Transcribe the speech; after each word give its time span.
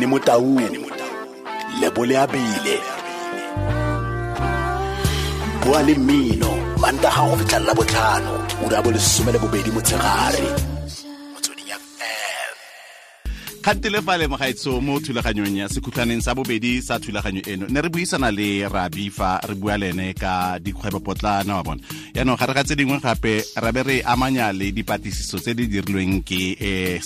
ene 0.00 0.06
motaung 0.06 0.60
lebole 1.80 2.16
a 2.16 2.26
bele 2.26 2.76
bua 5.60 5.82
le 5.82 5.94
mmino 5.94 6.50
mantaga 6.80 7.28
go 7.28 7.36
fitlhelela 7.36 7.74
botlhano 7.74 8.32
ura 8.64 8.82
bo 8.82 8.90
lesome 8.90 9.30
le 9.32 9.38
bobedi 9.38 9.70
motshegare 9.70 10.79
kgantele 13.60 14.00
fa 14.02 14.16
le 14.16 14.26
mogaetso 14.26 14.80
mo 14.80 14.98
thulaganyong 15.00 15.56
ya 15.56 15.68
sekhutlhaneng 15.68 16.20
sa 16.22 16.34
bobedi 16.34 16.80
sa 16.82 16.98
thulaganyo 16.98 17.42
eno. 17.46 17.66
Ne 17.68 17.80
re 17.80 17.88
buisana 17.88 18.30
le 18.32 18.68
rabi 18.68 19.10
fa 19.10 19.40
re 19.44 19.54
bua 19.54 19.76
le 19.76 19.90
ene 19.92 20.14
ka 20.14 20.58
dikgwebopotlana 20.58 21.54
wa 21.56 21.62
bona. 21.62 21.82
Yaanong 22.14 22.38
gare 22.38 22.54
ga 22.54 22.64
tse 22.64 22.74
dingwe 22.76 22.98
gape 23.00 23.44
ra 23.56 23.72
be 23.72 23.82
re 23.82 23.96
amanya 24.02 24.52
le 24.52 24.72
dipatlisiso 24.72 25.38
tse 25.38 25.54
di 25.54 25.66
dirilweng 25.68 26.24
ke 26.24 26.56
um 26.56 27.00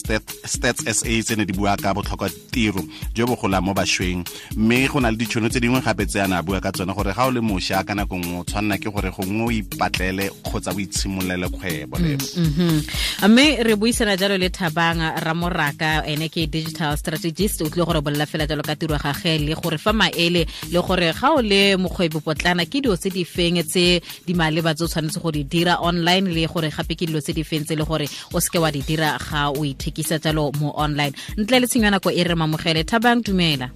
stats 0.47 0.87
sa 0.87 1.03
tse 1.09 1.35
ne 1.37 1.45
di 1.45 1.53
bua 1.53 1.77
ka 1.77 1.95
botlhokwa 1.95 2.31
tiro 2.51 2.83
jo 3.15 3.27
bogola 3.27 3.61
mo 3.61 3.75
bašweng. 3.75 4.23
Mme 4.57 4.89
go 4.89 5.01
na 5.01 5.11
le 5.11 5.17
ditšhono 5.19 5.51
tse 5.51 5.61
dingwe 5.61 5.81
gape 5.83 6.07
tse 6.07 6.19
yana 6.23 6.43
bua 6.43 6.61
ka 6.61 6.71
tsone 6.71 6.95
gore 6.95 7.13
ga 7.13 7.27
o 7.27 7.31
le 7.31 7.41
mošwa 7.41 7.85
ka 7.85 7.95
nako 7.95 8.15
nngwe 8.19 8.39
o 8.41 8.45
tshwanela 8.45 8.79
ke 8.79 8.89
gore 8.91 9.11
gongwe 9.11 9.43
o 9.43 9.51
ipatlele 9.51 10.31
kgotsa 10.47 10.71
o 10.71 10.79
itshimolele 10.79 11.49
kgwebo 11.51 11.99
leo 11.99 12.19
Mhm. 12.37 12.83
mme 13.29 13.63
re 13.63 13.75
buisana 13.77 14.17
jalo 14.17 14.39
le 14.39 14.49
thabang 14.51 15.01
ramoraka 15.19 16.07
ene 16.07 16.29
ke 16.29 16.44
digital 16.47 16.97
strategist 16.97 17.63
o 17.63 17.69
tlile 17.69 17.85
gore 17.87 18.01
bolela 18.01 18.27
fela 18.27 18.47
jalo 18.47 18.63
ka 18.63 18.75
tiro 18.77 18.97
gage 18.99 19.39
le 19.39 19.55
gore 19.55 19.79
fa 19.79 19.93
maele 19.93 20.47
le 20.73 20.81
gore 20.81 21.13
ga 21.13 21.33
o 21.35 21.41
le 21.41 21.77
mokgwebi 21.77 22.21
potlana 22.21 22.65
ke 22.67 22.81
dilo 22.81 22.97
tse 22.97 23.11
di 23.11 23.25
feng 23.25 23.63
tse 23.63 24.01
di 24.27 24.35
maleba 24.35 24.75
tse 24.75 24.85
o 24.85 24.89
tshwanetse 24.89 25.21
go 25.21 25.31
di 25.31 25.45
dira 25.45 25.81
online 25.81 26.29
le 26.33 26.47
gore 26.47 26.71
gape 26.71 26.95
ke 26.95 27.07
dilo 27.07 27.21
tse 27.21 27.33
di 27.33 27.45
feng 27.45 27.65
tse 27.65 27.77
le 27.77 27.85
gore 27.85 28.07
o 28.33 28.41
seke 28.41 28.59
wa 28.59 28.71
di 28.71 28.83
dira 28.83 29.19
ga 29.19 29.51
o 29.51 29.65
ithekisa 29.65 30.19
jalo 30.19 30.53
mo 30.61 30.73
online. 30.77 31.13
Ntle 31.37 31.61
le 31.61 31.67
tshenyo 31.67 31.91
nako 31.91 32.11
e 32.11 32.23
re 32.25 32.35
mamogele 32.35 32.85
thabang 32.85 33.23
dumela. 33.23 33.71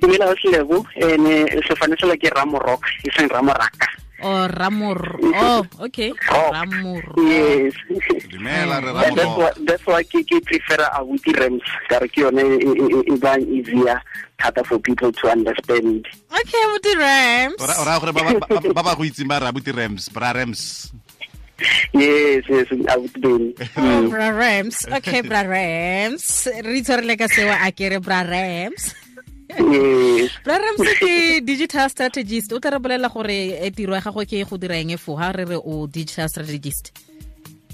Dumela 0.00 0.30
o 0.30 0.34
selebo 0.36 0.84
ene 0.96 1.46
sefane 1.66 1.96
sela 2.00 2.16
ke 2.16 2.30
ramorok 2.34 2.82
e 3.04 3.10
seng 3.16 3.28
ramoraka 3.28 3.88
Oh, 4.22 4.44
o 4.44 4.48
ramor 4.52 5.00
oh 5.34 5.62
okay 5.80 6.12
oh. 6.12 6.28
Rock. 6.28 6.52
ramor 6.52 7.02
yes. 7.24 7.72
Dumela 8.28 8.78
re 8.84 8.90
That- 8.92 9.16
that's 9.16 9.36
why, 9.36 9.50
that's 9.64 9.84
why 9.88 10.02
ke 10.04 10.20
ke 10.24 10.36
prefer 10.44 10.80
abuti 10.92 11.32
rams 11.36 11.64
kare 11.88 12.04
ke 12.08 12.20
yone 12.24 12.60
e- 12.60 13.16
bang 13.16 13.42
easier 13.48 13.96
thata 14.40 14.64
for 14.64 14.78
people 14.80 15.12
to 15.12 15.24
understand. 15.28 16.04
Okay 16.32 16.62
buti 16.76 16.92
rams 17.00 17.60
o 17.60 17.64
raya 17.84 17.96
gore 18.00 18.12
ba 18.12 18.22
ba- 18.28 18.60
ba- 18.60 18.72
ba 18.76 18.82
ba 18.84 18.92
go 18.96 19.02
itseng 19.08 19.28
ba 19.28 19.40
rabuti 19.40 19.72
rams 19.72 20.08
bra 20.12 20.32
rams 20.36 20.92
yes 21.92 22.44
yes 22.48 22.68
abuti 22.88 23.18
ben 23.20 23.44
Oh, 23.76 24.08
bra 24.08 24.28
Rams. 24.32 24.88
Okay, 24.88 25.20
bra 25.20 25.44
Rams. 25.44 26.48
Re 26.48 26.80
itshwarele 26.80 27.16
ka 27.20 27.28
seo 27.28 27.52
a 27.52 27.68
ke 27.72 27.92
re 27.92 27.98
bra 28.00 28.24
Rams. 28.24 28.96
Yes 29.58 30.30
ramse 30.44 30.94
ke 31.00 31.40
digital 31.44 31.88
strategist. 31.90 32.52
O 32.52 32.60
tla 32.60 32.70
re 32.70 32.78
bolela 32.78 33.08
gore 33.08 33.58
e 33.66 33.70
tiro 33.70 33.94
ya 33.94 34.00
gago 34.00 34.24
ke 34.24 34.44
go 34.44 34.56
dira 34.56 34.76
eng 34.78 34.96
fo 34.96 35.16
ha 35.16 35.32
re 35.32 35.44
re 35.44 35.56
o 35.56 35.86
digital 35.86 36.28
strategist. 36.28 36.92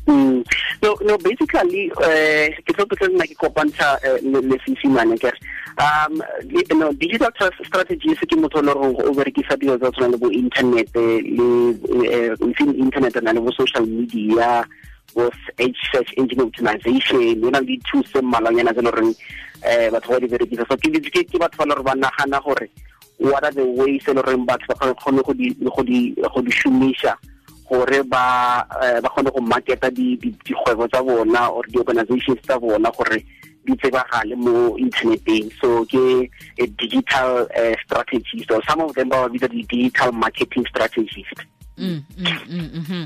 Mm. 0.06 0.46
No, 0.82 0.94
no, 1.02 1.18
basically, 1.18 1.90
uh, 1.98 2.46
ke 2.62 2.70
tlo 2.70 2.86
ke 2.86 3.08
nna 3.10 3.26
ke 3.26 3.34
kopantsha 3.34 3.98
eh, 4.06 4.22
le 4.22 4.56
seesimane 4.62 5.18
ke 5.18 5.32
um 5.82 6.22
no 6.78 6.92
digital 6.92 7.30
tra- 7.34 7.50
strategy 7.66 8.14
se 8.14 8.26
ke 8.26 8.38
motho 8.38 8.62
le 8.62 8.72
gore 8.72 9.02
o 9.02 9.12
berekisa 9.12 9.58
dilo 9.58 9.74
tsa 9.76 9.90
tshwana 9.90 10.14
le 10.14 10.18
bo 10.22 10.30
internet 10.30 10.88
eh, 10.94 11.20
le 11.26 11.48
eh, 12.06 12.32
internet 12.78 13.18
na 13.22 13.32
le 13.32 13.40
bo 13.40 13.50
social 13.50 13.82
media 13.82 14.62
bo 15.16 15.30
search 15.90 16.12
engine 16.20 16.44
optimization. 16.44 17.40
Le 17.40 17.50
na 17.50 17.60
le 17.60 17.66
di-tools 17.66 18.04
tse 18.12 18.20
mmalwanyana 18.20 18.76
tse 18.76 18.84
e 18.84 19.88
um 19.88 19.92
batho 19.96 20.12
ba 20.12 20.20
di 20.20 20.28
berekisa. 20.28 20.68
So 20.68 20.76
ke 20.76 21.38
batho 21.40 21.64
ba 21.64 21.74
le 21.74 21.82
ba 21.82 21.94
nagana 21.96 22.44
gore 22.44 22.68
what 23.18 23.44
are 23.44 23.50
the 23.50 23.64
ways 23.64 24.04
e 24.06 24.12
le 24.12 24.22
goreng 24.22 24.44
batho 24.46 24.68
ba 24.68 24.94
kgone 24.94 25.24
go 25.24 25.32
di 25.32 26.14
gore 27.68 28.02
ba 28.04 28.64
eh, 28.82 29.00
ba 29.00 29.08
kgone 29.08 29.32
go 29.32 29.40
marketa 29.40 29.90
tsa 29.90 31.02
bona 31.02 31.48
or 31.50 31.64
di-organizations 31.66 32.40
tsa 32.42 32.58
bona 32.58 32.90
gore 32.90 33.24
di 33.66 33.74
tsebagale 33.74 34.36
mo 34.38 34.78
interneteng 34.78 35.50
so 35.58 35.82
ke 35.90 36.30
a 36.62 36.64
digital 36.78 37.42
uh, 37.50 37.74
strategist 37.82 38.50
or 38.54 38.62
some 38.62 38.80
of 38.80 38.94
them 38.94 39.08
ba 39.10 39.26
ba 39.26 39.28
bitsa 39.28 39.50
di-digital 39.50 40.12
marketing 40.12 40.64
strategist. 40.70 41.34
Mm, 41.76 42.00
mm, 42.16 42.40
mm, 42.48 42.68
mhm. 42.72 43.02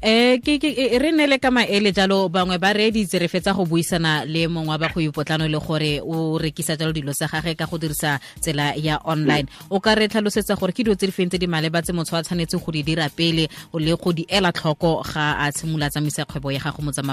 Eh 0.00 0.40
ke 0.40 0.56
ke 0.56 0.72
e- 0.72 0.96
re 0.96 1.12
nele 1.12 1.36
ka 1.36 1.52
maele 1.52 1.92
jalo 1.92 2.32
bangwe 2.32 2.56
ba 2.56 2.72
re 2.72 2.88
ditse 2.88 3.20
re 3.20 3.28
fetsa 3.28 3.52
go 3.52 3.68
buisana 3.68 4.24
le 4.24 4.48
mongwe 4.48 4.80
ba 4.80 4.88
go 4.88 4.96
ipotlano 5.00 5.44
le 5.44 5.60
gore 5.60 6.00
o 6.00 6.40
rekisa 6.40 6.72
jalo 6.72 6.88
dilo 6.92 7.12
tsa 7.12 7.28
gagwe 7.28 7.52
ka 7.52 7.68
go 7.68 7.76
dirisa 7.76 8.16
tsela 8.40 8.72
ya 8.80 8.96
online. 9.04 9.44
O 9.68 9.76
ka 9.76 9.92
re 9.92 10.08
tlhalosetsa 10.08 10.56
gore 10.56 10.72
ke 10.72 10.88
dilo 10.88 10.96
tse 10.96 11.04
di 11.04 11.12
feng 11.12 11.28
tse 11.28 11.36
di 11.36 11.44
maleba 11.44 11.84
tse 11.84 11.92
motho 11.92 12.16
a 12.16 12.24
tshwanetse 12.24 12.56
go 12.56 12.72
di 12.72 12.82
dira 12.82 13.12
pele 13.12 13.44
le 13.76 13.92
go 13.92 14.12
di 14.12 14.24
ela 14.24 14.52
tlhoko 14.56 15.04
ga 15.04 15.36
a 15.36 15.52
tshimola 15.52 15.92
tsamaisa 15.92 16.24
kgwebo 16.24 16.48
ya 16.48 16.64
gago 16.64 16.80
mo 16.80 16.92
tsa 16.92 17.04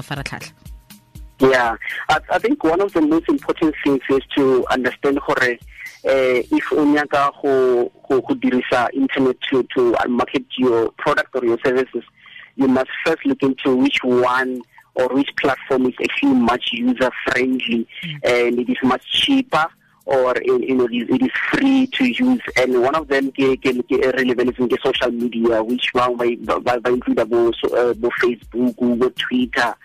Yeah, 1.39 1.75
I, 2.09 2.17
I 2.31 2.39
think 2.39 2.63
one 2.63 2.81
of 2.81 2.93
the 2.93 3.01
most 3.01 3.27
important 3.29 3.75
things 3.83 4.01
is 4.09 4.23
to 4.37 4.65
understand 4.71 5.19
gore 5.27 5.59
uh, 6.07 6.39
if 6.55 6.71
o 6.71 6.85
nyaka 6.85 7.31
go 7.43 7.91
go 8.07 8.33
dirisa 8.35 8.87
internet 8.93 9.35
to 9.51 9.63
to 9.75 9.93
market 10.07 10.45
your 10.57 10.91
product 10.97 11.35
or 11.35 11.43
your 11.43 11.59
services, 11.63 12.03
you 12.57 12.67
must 12.67 12.89
first 13.05 13.25
look 13.25 13.41
into 13.41 13.75
which 13.75 13.99
one 14.03 14.61
or 14.95 15.07
which 15.09 15.29
platform 15.39 15.85
is 15.85 15.93
actually 16.03 16.33
much 16.33 16.69
user 16.73 17.11
friendly 17.25 17.87
and 18.23 18.59
it 18.59 18.69
is 18.69 18.77
much 18.83 19.03
cheaper 19.09 19.65
or 20.07 20.33
you 20.41 20.73
know 20.73 20.87
it 20.89 21.21
is, 21.21 21.31
free 21.51 21.85
to 21.87 22.05
use. 22.05 22.41
And 22.55 22.81
one 22.81 22.95
of 22.95 23.09
them 23.09 23.29
ke 23.31 23.59
ke 23.59 24.15
relevant 24.15 24.55
is 24.57 24.79
social 24.81 25.11
media 25.11 25.61
which 25.61 25.89
one 25.91 26.15
by 26.15 26.35
by, 26.35 26.79
by 26.79 26.89
include 26.89 27.29
bo 27.29 27.51
so, 27.51 27.67
uh, 27.75 27.93
bo 27.93 28.09
Facebook 28.21 28.75
bo 28.75 29.09
Twitter 29.09 29.75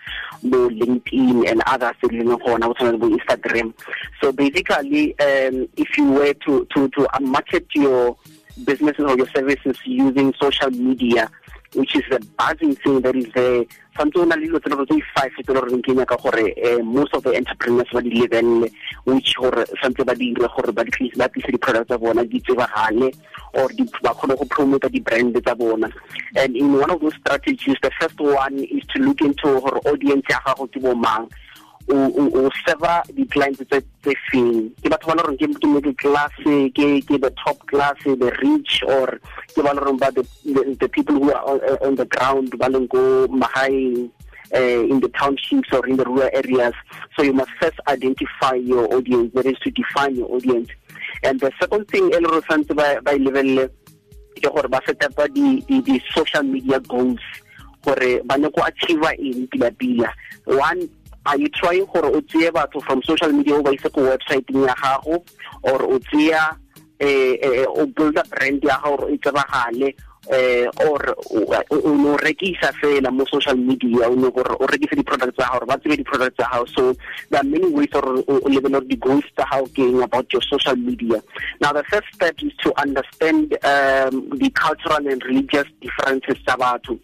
bo 0.43 0.69
LinkedIn 0.69 1.49
and 1.49 1.61
others 1.67 1.95
tse 1.99 2.07
di 2.07 2.23
leng 2.23 2.39
gona 2.39 2.71
go 2.71 2.73
tshwana 2.73 2.99
bo 2.99 3.09
Instagram. 3.11 3.73
So 4.21 4.31
basically 4.31 5.11
um 5.19 5.67
if 5.75 5.97
you 5.97 6.09
were 6.09 6.33
to 6.47 6.65
to 6.73 6.87
to 6.87 7.07
market 7.19 7.67
your 7.75 8.15
businesses 8.63 9.03
or 9.03 9.17
your 9.17 9.27
services 9.35 9.75
using 9.83 10.33
social 10.39 10.71
media 10.71 11.29
which 11.75 11.95
is 11.95 12.03
the 12.09 12.19
buzzing 12.37 12.75
thing 12.75 13.01
that 13.01 13.15
is 13.15 13.27
there 13.33 13.65
santse 13.97 14.17
o 14.19 14.25
na 14.25 14.35
le 14.35 14.47
dilo 14.47 14.59
tse 14.59 14.69
gore 16.17 16.53
eh, 16.57 16.81
most 16.81 17.13
of 17.13 17.23
the 17.23 17.35
entrepreneurs 17.35 17.89
ba 17.93 18.01
di 18.01 18.09
lebelele 18.09 18.71
which 19.05 19.35
gore 19.35 19.65
santse 19.81 20.03
ba 20.05 20.15
dire 20.15 20.47
gore 20.55 20.71
ba 20.71 20.83
ba 20.83 20.85
tlise 20.85 21.13
tsebagale 22.43 23.13
or 23.53 23.69
ba 24.01 24.13
promota 24.49 24.89
di-brand 24.89 25.39
tsa 25.43 25.55
bona. 25.55 25.89
And 26.35 26.55
in 26.55 26.73
one 26.73 26.89
of 26.89 27.01
those 27.01 27.15
strategies 27.15 27.77
the 27.81 27.91
first 27.99 28.19
one 28.19 28.59
is 28.59 28.83
to 28.93 28.99
look 29.01 29.21
into 29.21 29.59
gore 29.59 29.79
audience 29.85 30.25
o 31.89 32.47
o 32.47 32.49
di-clients 33.13 33.59
tse 33.67 34.13
feng 34.31 34.71
ke 34.81 34.87
batho 34.89 35.07
ba 35.07 35.15
le 35.15 35.23
goreng 35.23 35.37
ke 35.39 35.67
middle 35.67 35.93
class 35.93 36.31
ke 36.43 37.03
the 37.07 37.33
top 37.43 37.59
class 37.67 37.95
the 38.03 38.31
rich 38.41 38.83
or 38.87 39.19
ke 39.55 39.59
ba 39.63 39.73
le 39.73 39.81
goreng 39.81 39.99
ba 39.99 40.11
the, 40.11 40.89
people 40.89 41.15
who 41.15 41.31
are 41.31 41.43
on, 41.43 41.59
on 41.81 41.95
the 41.95 42.05
ground 42.05 42.51
ba 42.57 42.69
leng 42.69 42.87
ko 42.87 43.27
magaeng 43.27 44.09
uh, 44.55 44.81
in 44.91 44.99
the 44.99 45.09
townships 45.09 45.69
or 45.73 45.85
in 45.87 45.97
the 45.97 46.05
rural 46.05 46.29
areas. 46.33 46.73
So 47.15 47.23
you 47.23 47.33
must 47.33 47.51
first 47.59 47.79
identify 47.87 48.53
your 48.53 48.85
audience, 48.93 49.33
that 49.33 49.45
is 49.45 49.57
to 49.63 49.71
define 49.71 50.15
your 50.15 50.29
audience. 50.31 50.69
And 51.23 51.39
the 51.39 51.51
second 51.59 51.87
thing, 51.89 52.13
e 52.13 52.17
le 52.19 52.27
gore 52.29 52.41
tshwanetse 52.41 52.75
ba 52.75 53.01
ba 53.01 53.15
e 53.15 53.19
lebelele 53.19 53.69
ke 54.43 56.01
social 56.13 56.43
media 56.43 56.79
goals 56.79 57.19
gore 57.83 58.21
ba 58.25 58.37
go 58.39 58.63
achieve 58.63 59.03
eng 59.19 59.47
pila-pila 59.47 60.09
one 60.45 60.89
are 61.25 61.37
you 61.37 61.49
trying 61.49 61.85
gore 61.85 62.05
o 62.05 62.21
tseye 62.21 62.51
batho 62.51 62.81
from 62.83 63.01
social 63.03 63.31
media 63.31 63.55
o 63.55 63.63
ba 63.63 63.71
ise 63.71 63.89
ko 63.89 64.01
websiteng 64.01 64.67
ya 64.67 64.75
gago 64.75 65.23
or 65.63 65.81
o 65.83 65.99
tseya 65.99 66.57
eh, 66.99 67.65
o 67.67 67.85
builda 67.85 68.23
brand 68.29 68.63
ya 68.63 68.79
gago 68.79 68.97
gore 68.97 69.13
e 69.13 69.17
tsebagale 69.17 69.95
eh 70.31 70.67
or 70.87 71.15
o 71.31 71.39
o 71.69 71.95
no 71.95 72.15
rekisa 72.17 72.71
fela 72.79 73.11
mo 73.11 73.25
social 73.25 73.57
media 73.57 74.07
o 74.07 74.15
no 74.15 74.31
gore 74.31 74.55
o 74.59 74.65
rekisa 74.67 74.95
di-products 74.95 75.35
tsa 75.35 75.51
gago 75.51 75.65
ba 75.65 75.77
tsebe 75.77 75.97
di-products 75.97 76.37
tsa 76.37 76.47
gago. 76.51 76.65
So 76.75 76.95
there 77.29 77.41
are 77.41 77.43
many 77.43 77.67
ways 77.67 77.91
or 77.93 78.07
o 78.07 78.23
o 78.27 78.47
lebele 78.47 78.79
gore 78.79 78.87
di-goals 78.87 79.27
tsa 79.35 79.43
gago 79.51 79.67
ke 79.75 79.83
eng 79.83 80.01
about 80.01 80.31
your 80.31 80.41
social 80.43 80.75
media. 80.75 81.21
Now 81.59 81.73
the 81.73 81.83
first 81.91 82.07
step 82.13 82.35
is 82.39 82.55
to 82.63 82.71
understand 82.79 83.51
um, 83.63 84.31
the 84.39 84.49
cultural 84.55 85.07
and 85.07 85.23
religious 85.23 85.67
differences 85.81 86.39
tsa 86.47 86.55
batho 86.55 86.99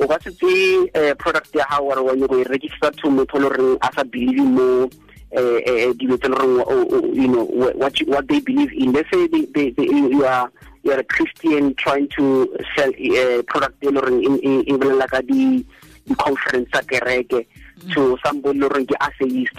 o 0.00 0.06
ka 0.08 0.18
se 0.24 0.30
tseye 0.32 0.90
eh, 0.94 1.14
product 1.14 1.54
ya 1.54 1.64
gago 1.70 1.88
gore 1.88 2.00
wa 2.00 2.16
nyako 2.16 2.40
e 2.40 2.44
rekisa 2.44 2.90
to 2.96 3.10
motho 3.10 3.38
le 3.38 3.48
goreng 3.48 3.78
a 3.82 3.92
sa 3.94 4.02
believe 4.04 4.40
mo 4.40 4.88
eh, 5.32 5.60
eh, 5.66 5.92
dilo 5.94 6.16
tse 6.16 6.28
le 6.28 6.36
goreng 6.36 7.14
you 7.14 7.28
know 7.28 7.44
what 7.76 8.00
you, 8.00 8.06
what 8.06 8.26
they 8.28 8.40
believe 8.40 8.72
in. 8.72 8.92
Let's 8.92 9.10
say 9.12 9.26
they, 9.26 9.44
they, 9.52 9.70
they, 9.70 9.84
you 9.84 10.24
are 10.24 10.50
you 10.82 10.92
are 10.92 11.00
a 11.00 11.04
Christian 11.04 11.74
trying 11.74 12.08
to 12.16 12.48
sell 12.74 12.90
a 12.96 13.42
product 13.42 13.84
e 13.84 13.88
le 13.90 14.00
goreng 14.00 14.40
e- 14.42 14.72
bolela 14.72 15.06
ka 15.06 15.20
di 15.20 15.64
di 16.06 16.14
conference 16.14 16.70
tsa 16.72 16.80
kereke 16.82 17.44
to 17.92 18.16
somebody 18.24 18.58
le 18.58 18.68
goreng 18.68 18.88
ke 18.88 18.96
atheist. 19.00 19.58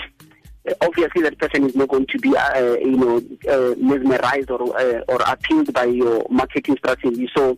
Obviously 0.81 1.21
that 1.21 1.37
person 1.37 1.65
is 1.65 1.75
not 1.75 1.89
going 1.89 2.05
to 2.05 2.17
be 2.17 2.35
uh, 2.35 2.77
you 2.81 2.97
know 2.97 3.21
uh, 3.49 3.73
mesmerized 3.77 4.49
or 4.49 4.61
uh, 4.77 5.01
or 5.07 5.21
appealed 5.25 5.71
by 5.73 5.85
your 5.85 6.25
marketing 6.29 6.77
strategy. 6.77 7.29
So 7.35 7.57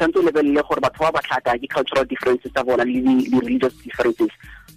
tshwanetse 0.00 0.18
o 0.18 0.22
lebelele 0.22 0.62
gore 0.62 0.80
batho 0.80 1.04
ba 1.04 1.12
ba 1.12 1.20
tlhaka 1.20 1.58
ke 1.58 1.68
cultural 1.68 2.04
differences 2.04 2.52
tsa 2.52 2.64
bona 2.64 2.84
le 2.84 3.00
religious 3.40 3.74
differences. 3.84 4.32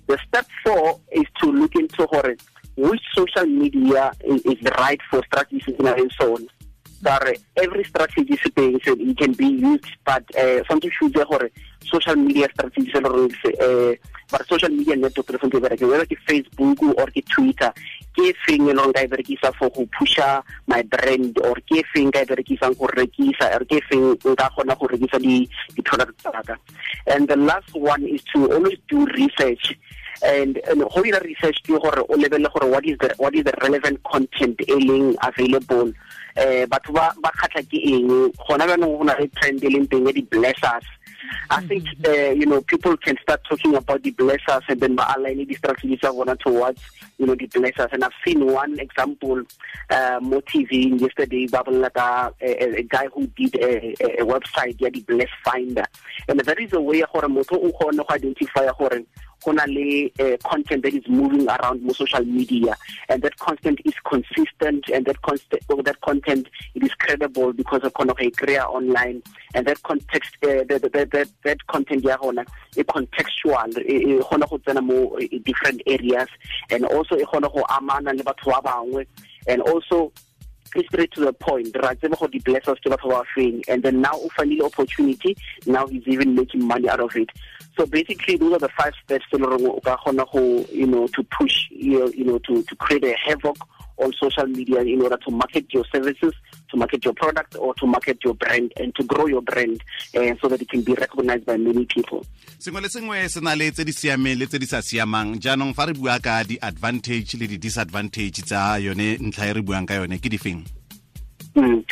The 0.07 0.17
step 0.27 0.47
four 0.63 0.99
is 1.11 1.27
to 1.39 1.51
look 1.51 1.75
into 1.75 2.07
gore 2.07 2.35
which 2.75 3.01
social 3.15 3.45
media 3.45 4.11
is, 4.25 4.41
is 4.41 4.61
right 4.77 4.99
for 5.09 5.23
strategies 5.25 5.75
and 5.79 6.11
so 6.19 6.35
on 6.35 6.47
that 7.03 7.37
every 7.57 7.83
strategy 7.83 8.39
it 8.45 9.17
can 9.17 9.33
be 9.33 9.45
used 9.45 9.85
but 10.05 10.23
uh, 10.35 10.63
something 10.67 10.89
should 10.91 11.13
gore 11.13 11.49
social 11.83 12.15
media 12.15 12.47
le 12.57 13.29
uh, 13.61 13.93
but 14.31 14.47
social 14.47 14.69
media 14.69 14.95
network 14.95 15.29
whether 15.29 16.05
ke 16.05 16.17
facebook 16.27 16.81
or 16.81 17.07
twitter 17.29 17.71
ke 18.15 18.33
feng 18.45 18.69
e 18.69 18.73
leng 18.73 18.93
ka 18.93 19.01
e 19.03 19.07
berekisa 19.07 19.53
for 19.57 19.69
go 19.69 19.85
pusha 19.97 20.41
my 20.67 20.81
brand 20.83 21.37
or 21.43 21.55
ke 21.69 21.83
feng 21.93 22.11
ka 22.11 22.21
e 22.21 22.29
berekisang 22.29 22.77
go 22.77 22.87
rekisa 22.93 23.49
or 23.57 23.65
ke 23.65 23.81
feng 23.89 24.15
nka 24.21 24.47
kgona 24.53 24.77
go 24.79 24.87
rekisa 24.87 25.19
di 25.21 25.49
di 25.75 25.81
products 25.81 26.23
tsaka 26.23 26.55
and 27.07 27.27
the 27.27 27.35
last 27.35 27.73
one 27.75 28.03
is 28.05 28.21
to 28.33 28.51
always 28.51 28.77
do 28.87 29.05
research 29.17 29.73
and 30.23 30.59
go 30.63 31.01
dira 31.03 31.19
research 31.23 31.57
ke 31.63 31.75
gore 31.75 32.01
o 32.07 32.15
lebelle 32.15 32.47
gore 32.53 32.69
what 32.69 32.85
is 32.85 32.97
the 32.99 33.13
what 33.17 33.35
is 33.35 33.43
the 33.43 33.55
relevant 33.61 34.01
content 34.03 34.55
e 34.61 34.77
leng 34.87 35.15
available. 35.23 35.91
Eh 36.37 36.65
batho 36.65 36.93
ba 36.93 37.31
khatla 37.39 37.61
ke 37.67 37.79
eng? 37.81 38.31
Gona 38.47 38.65
banong 38.69 38.97
go 38.97 39.03
na 39.03 39.17
le 39.19 39.27
trend 39.35 39.63
e 39.63 39.69
leng 39.69 39.87
teng 39.89 40.07
ya 40.07 40.13
di 40.13 40.21
blessers 40.21 40.87
I 41.49 41.61
think 41.61 41.87
uh, 42.05 42.31
you 42.31 42.45
know 42.45 42.61
people 42.61 42.95
can 42.97 43.17
start 43.21 43.41
talking 43.49 43.75
about 43.75 44.03
the 44.03 44.11
blessers 44.11 44.63
and 44.67 44.79
then 44.79 44.97
align 44.97 45.45
the 45.45 45.53
strategies 45.55 45.99
of 46.03 46.39
towards 46.39 46.81
you 47.17 47.25
know 47.25 47.35
the 47.35 47.47
blessers. 47.47 47.91
And 47.91 48.03
I've 48.03 48.11
seen 48.25 48.45
one 48.45 48.79
example 48.79 49.43
uh, 49.89 50.19
more 50.21 50.41
TV 50.41 50.99
yesterday. 50.99 51.47
Like 51.51 51.97
a, 51.97 52.33
a, 52.41 52.79
a 52.79 52.83
guy 52.83 53.07
who 53.07 53.27
did 53.27 53.55
a, 53.55 53.93
a, 54.21 54.25
website, 54.25 54.75
yeah, 54.79 54.89
the 54.89 55.01
Bless 55.01 55.29
Finder, 55.43 55.85
and 56.27 56.39
there 56.39 56.59
is 56.59 56.73
a 56.73 56.81
way 56.81 57.03
for 57.11 57.23
a 57.23 57.29
motor 57.29 57.57
to 57.57 58.05
identify 58.09 58.67
gona 59.43 59.65
le 59.67 60.11
uh, 60.19 60.37
content 60.47 60.83
that 60.83 60.93
is 60.93 61.07
moving 61.07 61.47
around 61.47 61.83
mo 61.83 61.93
social 61.93 62.23
media. 62.25 62.75
And 63.09 63.21
that 63.23 63.37
content 63.37 63.79
is 63.85 63.93
consistent 64.05 64.89
and 64.93 65.05
that 65.05 65.21
constant 65.21 65.63
that 65.85 66.01
content 66.01 66.47
it 66.75 66.83
is 66.83 66.93
credible 66.93 67.53
because 67.53 67.83
of 67.83 67.93
kona 67.93 68.13
create 68.13 68.59
online. 68.59 69.21
And 69.53 69.67
that 69.67 69.81
context 69.83 70.35
uh, 70.43 70.63
that, 70.69 70.89
that, 70.93 71.11
that, 71.11 71.29
that 71.43 71.67
content 71.67 72.03
ya 72.03 72.17
e 72.75 72.83
contextual 72.83 73.73
tsena 74.59 74.81
mo 74.81 75.17
different 75.43 75.81
areas. 75.87 76.27
And 76.69 76.85
also 76.85 77.15
amana 77.69 78.13
and 79.47 79.61
also 79.61 80.11
straight 80.81 81.11
to 81.13 81.21
the 81.21 81.33
point. 81.33 81.75
Ra 81.75 81.93
tsebe 81.93 82.19
go 82.19 82.27
di-bless 82.27 82.67
us 82.67 82.77
ke 82.79 82.89
batho 82.89 83.09
ba 83.09 83.23
feng 83.35 83.63
and 83.67 83.83
then 83.83 84.01
now 84.01 84.13
o 84.13 84.29
fanile 84.29 84.65
opportunity. 84.65 85.35
Now 85.65 85.87
he's 85.87 86.07
even 86.07 86.35
making 86.35 86.65
money 86.65 86.89
out 86.89 86.99
of 86.99 87.15
it. 87.15 87.29
So 87.77 87.85
basically 87.85 88.37
those 88.37 88.53
are 88.53 88.59
the 88.59 88.69
five 88.69 88.93
steps 89.03 89.25
tse 89.31 89.37
you 90.71 90.87
know 90.87 91.07
to 91.07 91.23
push 91.23 91.67
you 91.71 92.25
know 92.25 92.37
to 92.39 92.63
to 92.63 92.75
create 92.75 93.03
a 93.03 93.15
havoc 93.15 93.57
on 94.03 94.13
social 94.19 94.47
media 94.47 94.81
in 94.81 95.01
order 95.01 95.17
to 95.17 95.31
market 95.31 95.65
your 95.73 95.85
services, 95.93 96.33
to 96.69 96.77
market 96.77 97.03
your 97.05 97.13
product, 97.13 97.55
or 97.55 97.73
to 97.75 97.87
market 97.87 98.17
your 98.23 98.35
brand 98.35 98.71
and 98.77 98.93
to 98.95 99.03
grow 99.03 99.25
your 99.25 99.41
brand 99.41 99.81
uh, 100.15 100.35
so 100.41 100.47
that 100.47 100.61
it 100.61 100.69
can 100.69 100.81
be 100.81 100.93
recognized 100.93 101.45
by 101.45 101.57
many 101.57 101.85
people. 101.85 102.21
sengwe 102.59 102.81
le 102.81 102.89
sengwe 102.89 103.29
se 103.29 103.39
na 103.41 103.55
le 103.55 103.71
tse 103.71 103.83
di 103.83 103.91
siameng 103.91 104.37
le 104.39 104.47
tse 104.47 104.59
di 104.59 104.65
sa 104.65 104.79
siamang 104.81 105.35
jaanong 105.39 105.73
fa 105.75 105.85
re 105.85 105.93
bua 105.93 106.19
ka 106.19 106.43
di-advantage 106.47 107.35
le 107.39 107.47
di-disadvantage 107.47 108.43
tsa 108.47 108.79
yone 108.79 109.17
ntlha 109.19 109.49
e 109.51 109.53
re 109.53 109.61
buang 109.61 109.85
ka 109.85 109.99
yone 109.99 110.15
ke 110.19 110.31
di 110.31 110.39
feng 110.39 110.63
mm. 111.55 111.83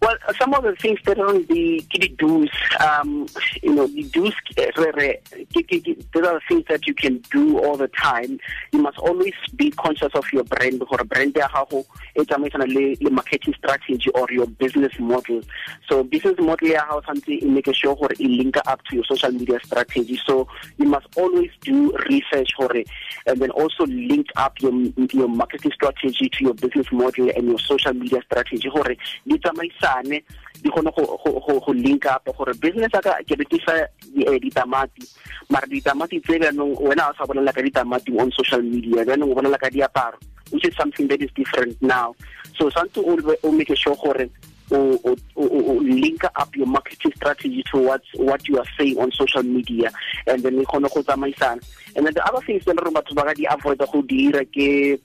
Well, 0.00 0.16
some 0.38 0.54
of 0.54 0.64
the 0.64 0.76
things 0.76 0.98
that 1.06 1.18
are 1.18 1.28
on 1.28 1.46
the 1.46 1.84
the 1.92 2.08
do's, 2.18 2.50
um, 2.80 3.26
you 3.62 3.74
know, 3.74 3.86
the 3.86 4.02
do's, 4.04 4.34
these 4.56 4.68
are 4.76 4.92
the 4.92 6.40
things 6.48 6.64
that 6.68 6.86
you 6.86 6.94
can 6.94 7.18
do 7.30 7.58
all 7.58 7.76
the 7.76 7.88
time. 7.88 8.38
You 8.72 8.80
must 8.80 8.98
always 8.98 9.34
be 9.56 9.70
conscious 9.70 10.12
of 10.14 10.24
your 10.32 10.44
brand, 10.44 10.82
or 10.90 10.98
brand 11.04 11.36
le 11.36 13.10
marketing 13.10 13.54
strategy 13.56 14.10
or 14.10 14.26
your 14.30 14.46
business 14.46 14.92
model. 14.98 15.40
So 15.88 16.02
business 16.02 16.34
model 16.38 16.68
tshwanetse 16.68 17.42
e 17.42 17.46
make 17.46 17.74
sure 17.74 17.96
e 18.18 18.28
link 18.28 18.56
up 18.66 18.84
to 18.84 18.96
your 18.96 19.04
social 19.04 19.30
media 19.32 19.58
strategy. 19.64 20.20
So 20.26 20.46
you 20.78 20.86
must 20.86 21.06
always 21.16 21.50
do 21.62 21.92
research 22.10 22.50
gore 22.58 22.84
and 23.26 23.40
then 23.40 23.50
also 23.50 23.86
link 23.86 24.26
up 24.36 24.60
your 24.60 24.72
your 25.12 25.28
marketing 25.28 25.72
strategy 25.74 26.28
to 26.28 26.44
your 26.44 26.54
business 26.54 26.86
model 26.92 27.30
and 27.34 27.48
your 27.48 27.58
social 27.58 27.92
media 27.92 28.20
strategy 28.26 28.68
gore 28.68 28.96
di 29.26 29.38
tsamaisane 29.80 30.22
di 30.62 30.70
kgone 30.70 30.90
go 30.94 31.72
link 31.72 32.06
up 32.06 32.24
gore 32.36 32.54
business 32.54 32.94
aka 32.94 33.22
ke 33.24 33.36
rekisa 33.36 33.88
eh, 34.16 34.38
ditamati. 34.40 35.02
Mara 35.50 35.66
ditamati 35.66 36.20
tse 36.20 36.38
bjanong 36.38 36.78
wena 36.80 37.10
a 37.10 37.14
sa 37.18 37.26
bolela 37.26 37.52
ka 37.52 37.60
ditamati 37.60 38.16
on 38.18 38.30
social 38.32 38.62
media 38.62 39.04
bjanong 39.04 39.30
o 39.30 39.34
bolela 39.34 39.58
ka 39.58 39.68
diaparo 39.68 40.16
which 40.50 40.66
is 40.66 40.76
something 40.76 41.08
that 41.08 41.20
is 41.20 41.30
different 41.34 41.76
now. 41.82 42.14
So 42.56 42.70
santse 42.70 42.98
o 42.98 43.52
make 43.52 43.76
sure 43.76 43.96
gore 43.96 44.28
o, 44.70 44.98
o, 45.04 45.16
o, 45.36 45.72
link 45.82 46.24
up 46.24 46.56
your 46.56 46.66
marketing 46.66 47.12
strategy 47.16 47.62
towards 47.70 48.04
what 48.14 48.48
you 48.48 48.58
are 48.58 48.66
saying 48.78 48.98
on 48.98 49.12
social 49.12 49.42
media 49.42 49.92
and 50.26 50.42
then 50.42 50.60
e 50.60 50.64
kgone 50.64 50.88
go 50.88 51.02
tsamaisana. 51.02 51.60
And 51.96 52.06
then 52.06 52.14
the 52.14 52.24
other 52.24 52.44
things 52.46 52.64
that 52.64 52.80
re 52.80 52.90
batho 52.90 53.14
ba 53.14 53.24
ka 53.24 53.34
di 53.34 53.44
avoid 53.46 53.78
go 53.78 54.02
dira 54.02 54.44
ke 54.44 54.98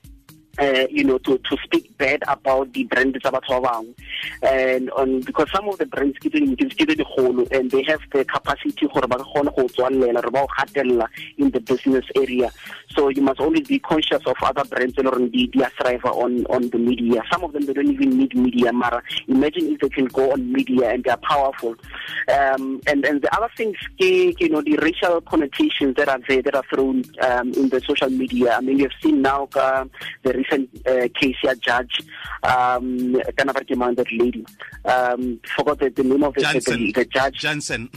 uh, 0.60 0.88
you 0.90 1.04
know, 1.04 1.18
to, 1.20 1.38
to 1.38 1.58
speak 1.64 1.98
bad 1.98 2.24
about 2.28 2.72
the 2.74 2.86
batho 2.86 3.62
ba 3.62 3.84
and 4.44 4.90
on 4.92 5.22
because 5.22 5.50
some 5.52 5.68
of 5.70 5.78
the 5.78 5.86
brands 5.86 6.18
tse 6.20 6.30
ke 6.30 6.70
tse 6.70 6.86
digolo 6.86 7.48
and 7.52 7.72
they 7.72 7.84
have 7.84 8.02
the 8.12 8.26
capacity 8.26 8.88
in 11.38 11.52
the 11.52 11.60
business 11.60 12.06
area. 12.16 12.52
So 12.90 13.10
you 13.10 13.22
must 13.22 13.40
always 13.40 13.68
be 13.68 13.80
conscious 13.80 14.22
of 14.26 14.36
other 14.42 14.64
brands 14.66 14.96
thrive 14.96 16.06
on 16.06 16.46
on 16.48 16.70
the 16.70 16.78
media. 16.78 17.22
Some 17.32 17.44
of 17.44 17.54
them 17.54 17.66
they 17.66 17.74
don't 17.74 17.92
even 17.92 18.18
need 18.18 18.36
media 18.36 18.72
mara 18.74 19.02
imagine 19.28 19.72
if 19.74 19.80
they 19.80 19.90
can 19.90 20.06
go 20.06 20.32
on 20.32 20.52
media 20.52 20.92
and 20.92 21.04
they 21.04 21.12
are 21.12 21.18
powerful. 21.18 21.76
Um, 22.28 22.82
and 22.88 23.06
and 23.06 23.22
the 23.22 23.36
other 23.36 23.50
things 23.56 23.78
you 23.98 24.50
know 24.50 24.62
the 24.62 24.78
racial 24.78 25.22
connotations 25.22 25.96
that 25.96 26.10
are 26.10 26.20
there 26.28 26.42
that 26.42 26.56
are 26.56 26.64
thrown 26.74 27.04
um, 27.22 27.52
in 27.54 27.70
the 27.70 27.82
social 27.88 28.10
media. 28.10 28.56
I 28.58 28.62
mean 28.62 28.80
you've 28.80 28.92
seen 29.02 29.22
now 29.22 29.48
uh, 29.56 29.86
the 30.24 30.34
recent 30.52 30.88
uh, 30.88 31.08
case 31.20 31.36
here, 31.42 31.56
judge, 31.56 32.02
um, 32.44 33.14
that 33.96 34.08
lady. 34.12 34.46
Um, 34.86 35.40
forgot 35.56 35.80
the, 35.80 35.90
the 35.90 36.04
name 36.04 36.24
of 36.24 36.34
the, 36.34 36.42
the, 36.42 36.92
the 36.94 37.06
judge. 37.06 37.40
Jansen. 37.40 37.90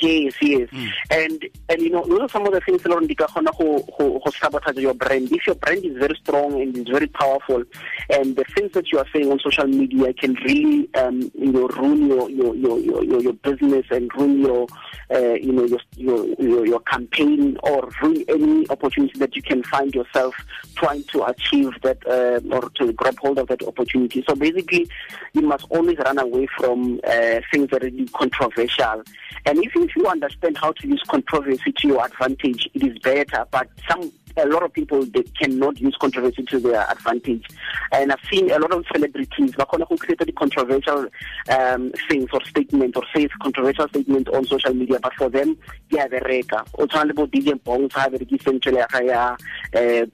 Yes, 0.00 0.34
yes. 0.40 0.68
Mm. 0.70 0.90
And 1.10 1.44
and 1.68 1.80
you 1.80 1.90
know, 1.90 2.04
those 2.06 2.20
are 2.20 2.28
some 2.28 2.46
of 2.46 2.52
the 2.52 2.60
things 2.60 2.82
that 2.82 3.06
di 3.08 3.14
ka 3.14 3.26
kgona 3.26 3.56
go 3.58 3.84
go 3.98 4.30
sabotage 4.30 4.76
your 4.76 4.94
brand. 4.94 5.30
If 5.32 5.46
your 5.46 5.56
brand 5.56 5.84
is 5.84 5.96
very 5.96 6.16
strong 6.22 6.60
and 6.60 6.76
is 6.76 6.88
very 6.88 7.06
powerful, 7.06 7.62
and 8.10 8.36
the 8.36 8.44
things 8.54 8.72
that 8.72 8.90
you 8.92 8.98
are 8.98 9.06
saying 9.12 9.30
on 9.30 9.38
social 9.40 9.66
media 9.66 10.12
can 10.12 10.34
really 10.44 10.88
um, 10.94 11.30
you 11.34 11.52
know 11.52 11.68
ruin 11.68 12.06
your 12.06 12.30
your 12.30 12.54
your 12.54 12.78
your, 12.80 13.20
your 13.20 13.32
business 13.34 13.86
and 13.90 14.10
ruin 14.14 14.40
your 14.40 14.66
uh, 15.14 15.34
you 15.34 15.52
know 15.52 15.64
your, 15.96 16.26
your 16.38 16.66
your 16.66 16.80
campaign 16.80 17.56
or 17.62 17.88
ruin 18.02 18.24
any 18.28 18.68
opportunity 18.70 19.18
that 19.18 19.34
you 19.34 19.42
can 19.42 19.62
find 19.64 19.94
yourself 19.94 20.34
trying 20.74 21.02
to 21.04 21.24
achieve 21.24 21.72
that 21.82 21.98
uh, 22.06 22.40
or 22.54 22.68
to 22.70 22.92
grab 22.92 23.16
hold 23.18 23.38
of 23.38 23.48
that 23.48 23.62
opportunity. 23.62 24.24
So 24.28 24.34
basically, 24.34 24.88
you 25.32 25.42
must 25.42 25.64
always 25.70 25.98
run 25.98 26.18
away 26.18 26.46
from 26.58 27.00
uh, 27.06 27.40
things 27.50 27.70
that 27.70 27.82
are 27.84 27.90
controversial. 28.18 29.02
And 29.44 29.58
if, 29.64 29.74
if 29.86 29.94
you 29.94 30.06
understand 30.06 30.58
how 30.58 30.72
to 30.72 30.88
use 30.88 31.02
controversy 31.06 31.72
to 31.72 31.88
your 31.88 32.04
advantage, 32.04 32.68
it 32.74 32.82
is 32.82 32.98
better. 32.98 33.46
But 33.50 33.68
some 33.88 34.12
a 34.38 34.46
lot 34.46 34.62
of 34.62 34.72
people 34.72 35.04
they 35.06 35.22
cannot 35.22 35.80
use 35.80 35.96
controversy 35.98 36.42
to 36.42 36.58
their 36.58 36.86
advantage. 36.90 37.46
And 37.92 38.12
I've 38.12 38.18
seen 38.30 38.50
a 38.50 38.58
lot 38.58 38.72
of 38.72 38.84
celebrities 38.92 39.54
who 39.88 39.96
created 39.96 40.34
controversial 40.36 41.06
um, 41.48 41.92
things 42.08 42.28
or 42.32 42.44
statements 42.44 42.96
or 42.96 43.04
say 43.14 43.28
controversial 43.40 43.88
statements 43.88 44.30
on 44.32 44.44
social 44.44 44.74
media, 44.74 44.98
but 45.00 45.14
for 45.14 45.30
them, 45.30 45.56
they 45.90 46.00
are 46.00 46.08
the 46.08 46.20
reka. 46.26 46.64
O 46.78 46.86
tshwana 46.86 47.06
le 47.08 47.14
bo 47.14 47.26
DJ 47.26 47.62
Bong 47.64 47.90
sa 47.90 48.08
berekiseng 48.08 48.60
tsela 48.60 48.86
ya 48.92 49.00
ya 49.00 49.36
eh 49.72 50.04